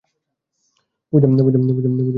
[1.13, 2.09] পূজা দিল্লীতে বেড়েউঠেন।